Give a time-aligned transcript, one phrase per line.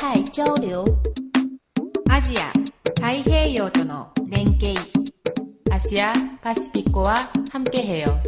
[0.00, 0.82] 太交流，
[2.08, 2.50] アジア
[2.94, 4.74] 太平洋との連携
[5.70, 8.18] アシアパシフィコは함께해요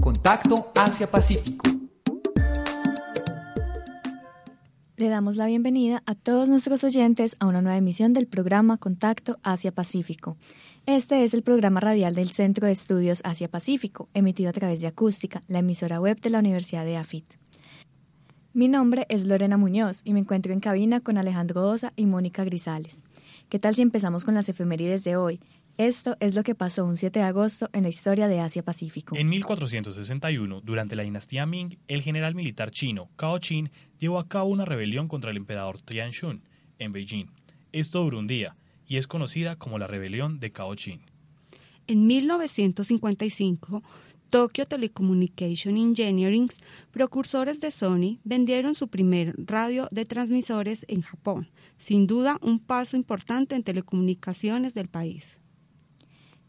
[0.00, 1.68] Contacto Asia-Pacífico.
[4.98, 9.38] Le damos la bienvenida a todos nuestros oyentes a una nueva emisión del programa Contacto
[9.42, 10.36] Asia-Pacífico.
[10.86, 15.42] Este es el programa radial del Centro de Estudios Asia-Pacífico, emitido a través de Acústica,
[15.48, 17.34] la emisora web de la Universidad de AFIT.
[18.53, 22.43] Mi nombre es Lorena Muñoz y me encuentro en cabina con Alejandro Osa y Mónica
[22.43, 23.05] Grisales.
[23.47, 25.39] ¿Qué tal si empezamos con las efemérides de hoy?
[25.77, 29.15] Esto es lo que pasó un 7 de agosto en la historia de Asia-Pacífico.
[29.15, 34.49] En 1461, durante la dinastía Ming, el general militar chino Cao Qin llevó a cabo
[34.49, 36.43] una rebelión contra el emperador Tianshun
[36.77, 37.27] en Beijing.
[37.71, 40.99] Esto duró un día y es conocida como la rebelión de Cao Qin.
[41.87, 43.81] En 1955,
[44.31, 46.47] Tokyo Telecommunication Engineering,
[46.91, 52.95] precursores de Sony, vendieron su primer radio de transmisores en Japón, sin duda un paso
[52.95, 55.37] importante en telecomunicaciones del país.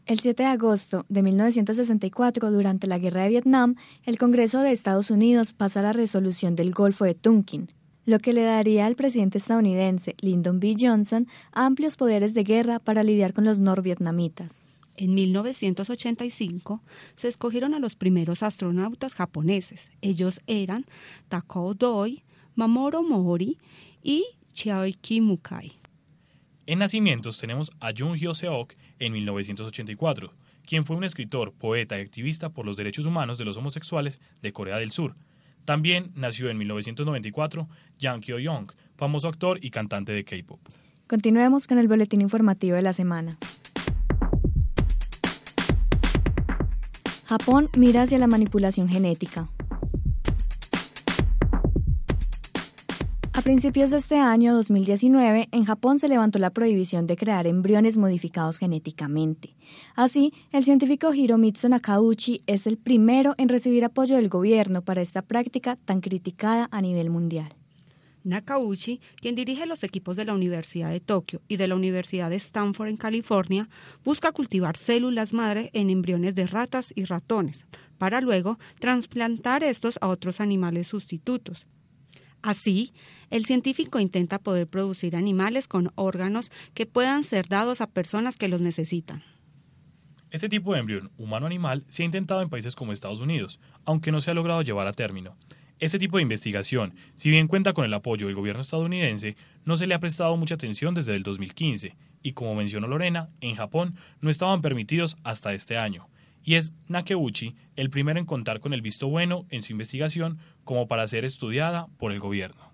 [0.05, 3.75] El 7 de agosto de 1964, durante la Guerra de Vietnam,
[4.05, 7.69] el Congreso de Estados Unidos pasa la resolución del Golfo de Tonkin,
[8.05, 10.75] lo que le daría al presidente estadounidense Lyndon B.
[10.79, 14.65] Johnson amplios poderes de guerra para lidiar con los norvietnamitas.
[14.95, 16.81] En 1985
[17.15, 19.91] se escogieron a los primeros astronautas japoneses.
[20.01, 20.85] Ellos eran
[21.29, 22.23] Takao Doi,
[22.55, 23.57] Mamoru Mori
[24.03, 25.73] y Chiaoki Mukai.
[26.65, 30.33] En nacimientos tenemos a Jung Hyo-seok en 1984,
[30.65, 34.53] quien fue un escritor, poeta y activista por los derechos humanos de los homosexuales de
[34.53, 35.15] Corea del Sur.
[35.65, 37.67] También nació en 1994
[37.99, 40.59] Yang Kyo-young, famoso actor y cantante de K-pop.
[41.07, 43.37] Continuemos con el boletín informativo de la semana.
[47.33, 49.49] Japón mira hacia la manipulación genética.
[53.33, 57.97] A principios de este año 2019, en Japón se levantó la prohibición de crear embriones
[57.97, 59.55] modificados genéticamente.
[59.95, 65.23] Así, el científico Hiromitsu Nakauchi es el primero en recibir apoyo del gobierno para esta
[65.23, 67.49] práctica tan criticada a nivel mundial.
[68.23, 72.37] Nakauchi, quien dirige los equipos de la Universidad de Tokio y de la Universidad de
[72.37, 73.69] Stanford en California,
[74.03, 77.65] busca cultivar células madre en embriones de ratas y ratones,
[77.97, 81.67] para luego trasplantar estos a otros animales sustitutos.
[82.41, 82.93] Así,
[83.29, 88.49] el científico intenta poder producir animales con órganos que puedan ser dados a personas que
[88.49, 89.23] los necesitan.
[90.29, 94.19] Este tipo de embrión humano-animal se ha intentado en países como Estados Unidos, aunque no
[94.19, 95.37] se ha logrado llevar a término.
[95.79, 99.35] Este tipo de investigación, si bien cuenta con el apoyo del gobierno estadounidense,
[99.65, 103.55] no se le ha prestado mucha atención desde el 2015, y como mencionó Lorena, en
[103.55, 106.07] Japón no estaban permitidos hasta este año.
[106.43, 110.87] Y es Nakeuchi el primero en contar con el visto bueno en su investigación como
[110.87, 112.71] para ser estudiada por el gobierno.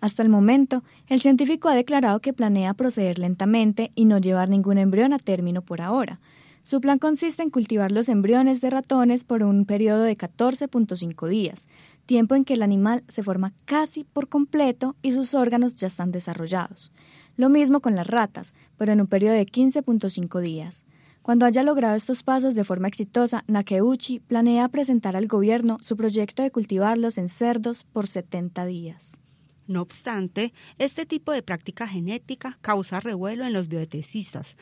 [0.00, 4.78] Hasta el momento, el científico ha declarado que planea proceder lentamente y no llevar ningún
[4.78, 6.20] embrión a término por ahora.
[6.68, 11.66] Su plan consiste en cultivar los embriones de ratones por un periodo de 14.5 días,
[12.04, 16.12] tiempo en que el animal se forma casi por completo y sus órganos ya están
[16.12, 16.92] desarrollados.
[17.38, 20.84] Lo mismo con las ratas, pero en un periodo de 15.5 días.
[21.22, 26.42] Cuando haya logrado estos pasos de forma exitosa, Nakeuchi planea presentar al gobierno su proyecto
[26.42, 29.22] de cultivarlos en cerdos por 70 días.
[29.68, 34.56] No obstante, este tipo de práctica genética causa revuelo en los bioetistas,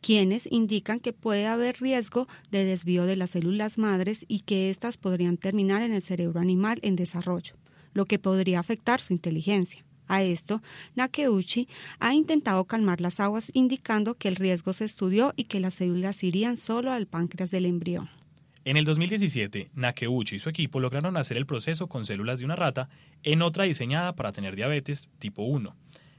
[0.00, 4.96] quienes indican que puede haber riesgo de desvío de las células madres y que éstas
[4.96, 7.54] podrían terminar en el cerebro animal en desarrollo,
[7.92, 9.84] lo que podría afectar su inteligencia.
[10.08, 10.62] A esto,
[10.94, 15.74] Nakeuchi ha intentado calmar las aguas indicando que el riesgo se estudió y que las
[15.74, 18.08] células irían solo al páncreas del embrión.
[18.64, 22.56] En el 2017, Nakeuchi y su equipo lograron hacer el proceso con células de una
[22.56, 22.88] rata
[23.22, 25.74] en otra diseñada para tener diabetes tipo 1.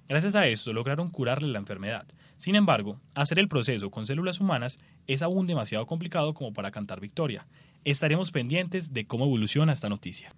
[0.08, 2.06] Gracias a esto lograron curarle la enfermedad.
[2.38, 7.02] Sin embargo, hacer el proceso con células humanas es aún demasiado complicado como para cantar
[7.02, 7.46] victoria.
[7.84, 10.34] Estaremos pendientes de cómo evoluciona esta noticia.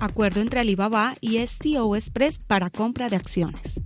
[0.00, 3.80] Acuerdo entre Alibaba y STO Express para compra de acciones.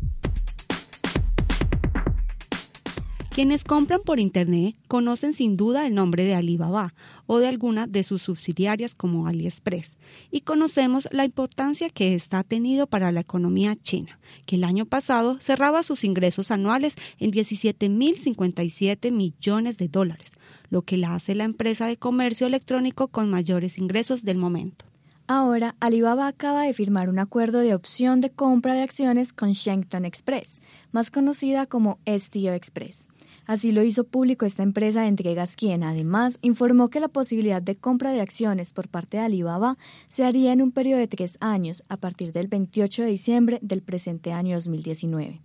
[3.37, 6.95] Quienes compran por Internet conocen sin duda el nombre de Alibaba
[7.27, 9.99] o de alguna de sus subsidiarias como AliExpress
[10.31, 15.37] y conocemos la importancia que ha tenido para la economía china, que el año pasado
[15.39, 20.31] cerraba sus ingresos anuales en 17.057 millones de dólares,
[20.71, 24.87] lo que la hace la empresa de comercio electrónico con mayores ingresos del momento.
[25.29, 30.05] Ahora, Alibaba acaba de firmar un acuerdo de opción de compra de acciones con Shengton
[30.05, 30.63] Express,
[30.93, 33.09] más conocida como STO Express.
[33.47, 37.77] Así lo hizo público esta empresa de entregas quien además informó que la posibilidad de
[37.77, 39.79] compra de acciones por parte de Alibaba
[40.09, 43.83] se haría en un periodo de tres años a partir del 28 de diciembre del
[43.83, 45.41] presente año 2019.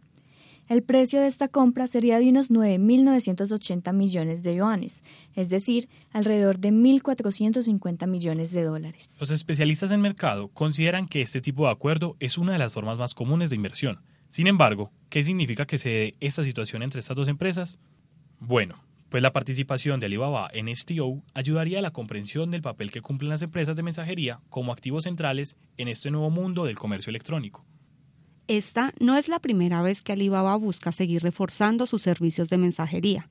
[0.71, 5.03] El precio de esta compra sería de unos 9.980 millones de yuanes,
[5.35, 9.17] es decir, alrededor de 1.450 millones de dólares.
[9.19, 12.97] Los especialistas en mercado consideran que este tipo de acuerdo es una de las formas
[12.97, 13.99] más comunes de inversión.
[14.31, 17.78] Sin embargo, ¿qué significa que se dé esta situación entre estas dos empresas?
[18.39, 23.01] Bueno, pues la participación de Alibaba en STO ayudaría a la comprensión del papel que
[23.01, 27.66] cumplen las empresas de mensajería como activos centrales en este nuevo mundo del comercio electrónico.
[28.48, 33.30] Esta no es la primera vez que Alibaba busca seguir reforzando sus servicios de mensajería.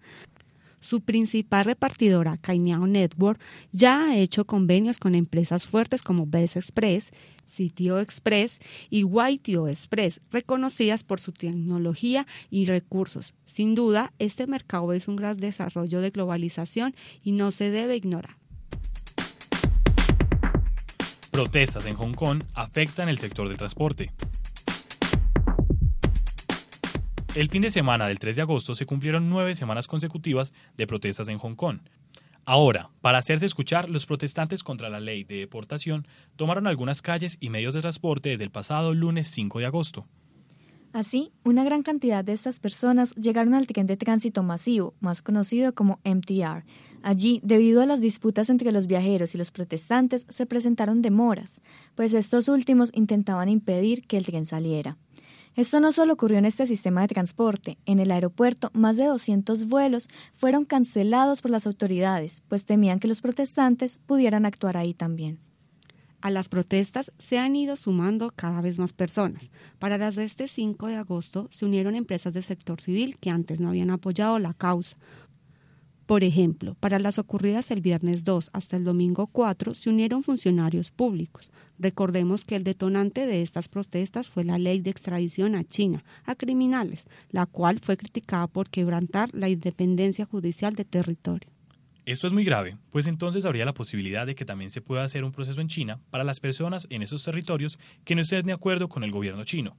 [0.81, 3.41] Su principal repartidora, Cainiao Network,
[3.73, 7.13] ya ha hecho convenios con empresas fuertes como Best Express,
[7.47, 13.35] Sitio Express y Waitio Express, reconocidas por su tecnología y recursos.
[13.45, 18.37] Sin duda, este mercado es un gran desarrollo de globalización y no se debe ignorar.
[21.31, 24.11] Protestas en Hong Kong afectan el sector del transporte.
[27.37, 31.29] El fin de semana del 3 de agosto se cumplieron nueve semanas consecutivas de protestas
[31.29, 31.79] en Hong Kong.
[32.45, 37.49] Ahora, para hacerse escuchar, los protestantes contra la ley de deportación tomaron algunas calles y
[37.51, 40.09] medios de transporte desde el pasado lunes 5 de agosto.
[40.93, 45.73] Así, una gran cantidad de estas personas llegaron al tren de tránsito masivo, más conocido
[45.73, 46.65] como MTR.
[47.03, 51.63] Allí, debido a las disputas entre los viajeros y los protestantes, se presentaron demoras,
[51.95, 54.97] pues estos últimos intentaban impedir que el tren saliera.
[55.57, 57.79] Esto no solo ocurrió en este sistema de transporte.
[57.85, 63.09] En el aeropuerto, más de 200 vuelos fueron cancelados por las autoridades, pues temían que
[63.09, 65.41] los protestantes pudieran actuar ahí también.
[66.23, 69.51] A las protestas se han ido sumando cada vez más personas.
[69.79, 73.59] Para las de este 5 de agosto se unieron empresas del sector civil que antes
[73.59, 74.99] no habían apoyado la causa,
[76.11, 80.91] por ejemplo, para las ocurridas el viernes 2 hasta el domingo 4 se unieron funcionarios
[80.91, 81.53] públicos.
[81.79, 86.35] Recordemos que el detonante de estas protestas fue la ley de extradición a China, a
[86.35, 91.49] criminales, la cual fue criticada por quebrantar la independencia judicial de territorio.
[92.07, 95.23] Esto es muy grave, pues entonces habría la posibilidad de que también se pueda hacer
[95.23, 98.89] un proceso en China para las personas en esos territorios que no estén de acuerdo
[98.89, 99.77] con el gobierno chino.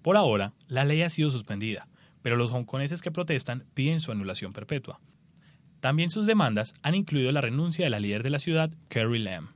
[0.00, 1.86] Por ahora, la ley ha sido suspendida,
[2.22, 5.00] pero los hongkoneses que protestan piden su anulación perpetua.
[5.80, 9.48] También sus demandas han incluido la renuncia de la líder de la ciudad, Carrie Lam.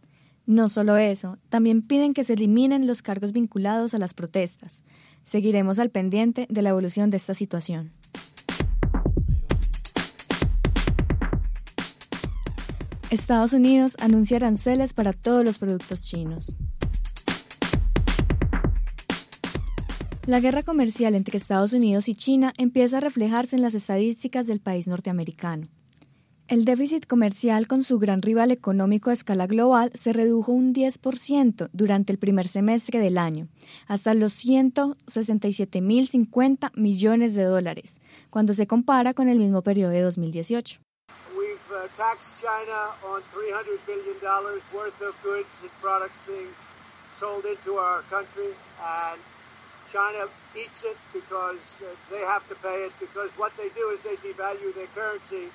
[0.47, 4.85] No solo eso, también piden que se eliminen los cargos vinculados a las protestas.
[5.23, 7.93] Seguiremos al pendiente de la evolución de esta situación.
[13.11, 16.59] Estados Unidos anuncia aranceles para todos los productos chinos.
[20.26, 24.61] La guerra comercial entre Estados Unidos y China empieza a reflejarse en las estadísticas del
[24.61, 25.67] país norteamericano.
[26.54, 31.68] El déficit comercial con su gran rival económico a escala global se redujo un 10%
[31.73, 33.49] durante el primer semestre del año,
[33.88, 40.78] hasta los 167.050 millones de dólares, cuando se compara con el mismo periodo de 2018.
[41.37, 44.20] We've uh, taxed China on $300 billion
[44.73, 46.54] worth of goods and products being
[47.18, 49.18] sold into our country, and
[49.90, 54.04] China eats it because uh, they have to pay it, because what they do is
[54.04, 55.50] they devalue their currency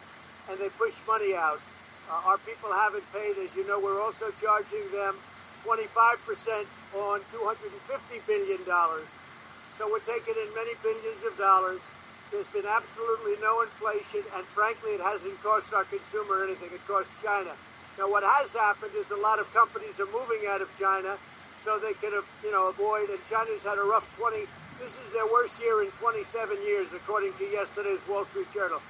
[0.50, 1.62] and they push money out.
[2.10, 3.38] Uh, our people haven't paid.
[3.38, 5.16] As you know, we're also charging them
[5.64, 6.66] 25%
[6.98, 8.66] on $250 billion.
[8.66, 11.92] So we're taking in many billions of dollars.
[12.32, 16.70] There's been absolutely no inflation, and frankly, it hasn't cost our consumer anything.
[16.74, 17.54] It costs China.
[17.98, 21.18] Now, what has happened is a lot of companies are moving out of China
[21.60, 22.14] so they can,
[22.44, 23.10] you know, avoid.
[23.10, 24.46] And China's had a rough 20.
[24.80, 28.82] This is their worst year in 27 years, according to yesterday's Wall Street Journal.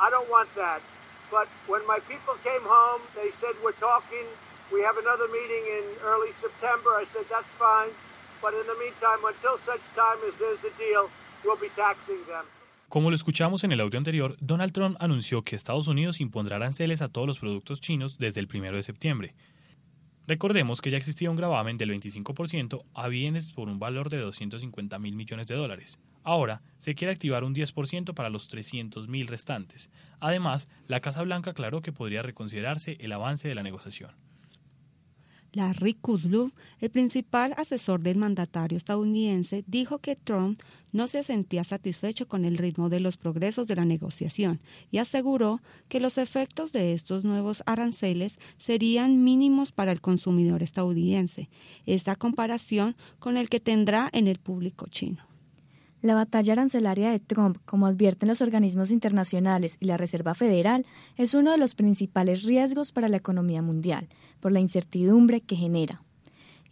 [0.00, 0.80] I don't want that.
[1.32, 4.26] But when my people came home, they said, We're talking.
[4.70, 6.90] We have another meeting in early September.
[7.02, 7.92] I said, That's fine.
[8.42, 11.08] But in the meantime, until such time as there's a deal,
[11.42, 12.44] we'll be taxing them.
[12.90, 17.00] Como lo escuchamos en el audio anterior, Donald Trump anunció que Estados Unidos impondrá aranceles
[17.00, 19.30] a todos los productos chinos desde el 1 de septiembre.
[20.26, 24.98] Recordemos que ya existía un gravamen del 25% a bienes por un valor de 250
[25.00, 25.98] mil millones de dólares.
[26.22, 29.90] Ahora se quiere activar un 10% para los 300 mil restantes.
[30.20, 34.12] Además, la Casa Blanca aclaró que podría reconsiderarse el avance de la negociación.
[35.52, 40.60] Larry Kudlow, el principal asesor del mandatario estadounidense, dijo que Trump
[40.92, 45.60] no se sentía satisfecho con el ritmo de los progresos de la negociación y aseguró
[45.88, 51.48] que los efectos de estos nuevos aranceles serían mínimos para el consumidor estadounidense,
[51.86, 55.31] esta comparación con el que tendrá en el público chino.
[56.02, 60.84] La batalla arancelaria de Trump, como advierten los organismos internacionales y la Reserva Federal,
[61.16, 64.08] es uno de los principales riesgos para la economía mundial,
[64.40, 66.02] por la incertidumbre que genera.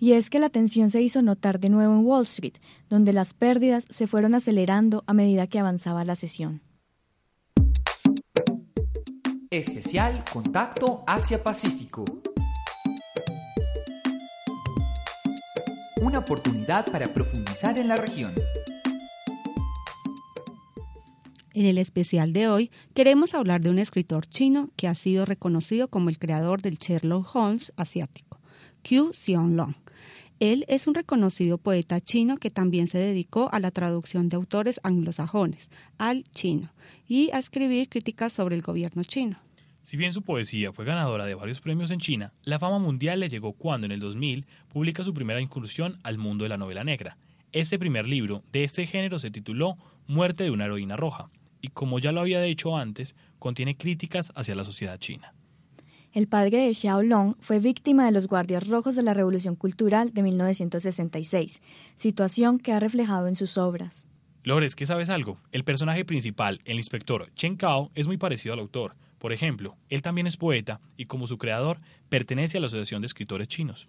[0.00, 2.54] Y es que la tensión se hizo notar de nuevo en Wall Street,
[2.88, 6.62] donde las pérdidas se fueron acelerando a medida que avanzaba la sesión.
[9.48, 12.04] Especial Contacto Asia-Pacífico.
[16.00, 18.34] Una oportunidad para profundizar en la región.
[21.52, 25.88] En el especial de hoy queremos hablar de un escritor chino que ha sido reconocido
[25.88, 28.40] como el creador del Sherlock Holmes asiático,
[28.82, 29.74] Qiu Xiaolong.
[30.38, 34.80] Él es un reconocido poeta chino que también se dedicó a la traducción de autores
[34.84, 36.72] anglosajones al chino
[37.08, 39.36] y a escribir críticas sobre el gobierno chino.
[39.82, 43.28] Si bien su poesía fue ganadora de varios premios en China, la fama mundial le
[43.28, 47.18] llegó cuando en el 2000 publica su primera incursión al mundo de la novela negra.
[47.50, 49.76] Este primer libro de este género se tituló
[50.06, 51.28] Muerte de una heroína roja
[51.60, 55.34] y como ya lo había dicho antes, contiene críticas hacia la sociedad china.
[56.12, 60.22] El padre de Xiaolong fue víctima de los Guardias Rojos de la Revolución Cultural de
[60.22, 61.62] 1966,
[61.94, 64.08] situación que ha reflejado en sus obras.
[64.42, 65.38] Lores, ¿qué sabes algo?
[65.52, 68.96] El personaje principal, el inspector Chen Cao, es muy parecido al autor.
[69.18, 73.06] Por ejemplo, él también es poeta y como su creador pertenece a la Asociación de
[73.06, 73.88] Escritores Chinos.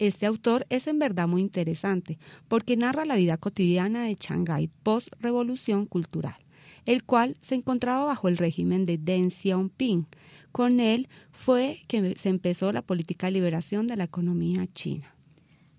[0.00, 5.84] Este autor es en verdad muy interesante porque narra la vida cotidiana de Shanghái post-revolución
[5.84, 6.38] cultural,
[6.86, 10.06] el cual se encontraba bajo el régimen de Deng Xiaoping.
[10.52, 15.14] Con él fue que se empezó la política de liberación de la economía china.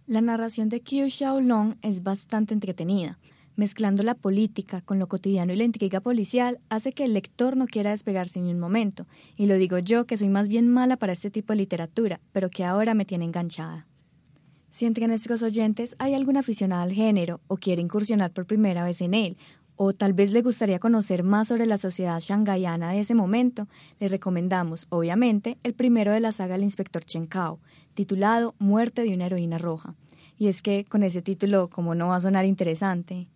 [0.05, 3.17] La narración de Qiu Xiaolong es bastante entretenida.
[3.55, 7.65] Mezclando la política con lo cotidiano y la intriga policial hace que el lector no
[7.65, 11.13] quiera despegarse ni un momento, y lo digo yo que soy más bien mala para
[11.13, 13.87] este tipo de literatura, pero que ahora me tiene enganchada.
[14.71, 19.01] Si entre nuestros oyentes hay algún aficionado al género o quiere incursionar por primera vez
[19.01, 19.37] en él,
[19.75, 23.67] o tal vez le gustaría conocer más sobre la sociedad shanghaíana de ese momento,
[23.99, 27.59] le recomendamos, obviamente, el primero de la saga El Inspector Chen Cao,
[27.93, 29.95] titulado Muerte de una heroína roja.
[30.37, 33.27] Y es que con ese título, como no va a sonar interesante.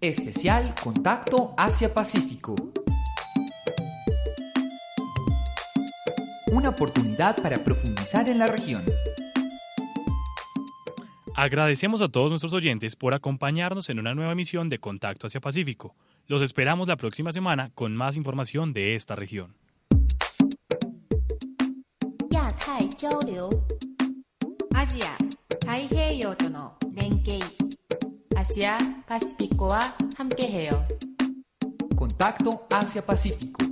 [0.00, 2.54] Especial Contacto Asia-Pacífico.
[6.50, 8.84] Una oportunidad para profundizar en la región.
[11.34, 15.94] Agradecemos a todos nuestros oyentes por acompañarnos en una nueva emisión de Contacto hacia Pacífico.
[16.26, 19.54] Los esperamos la próxima semana con más información de esta región.
[24.74, 25.16] Asia.
[31.96, 33.69] Contacto Asia Pacífico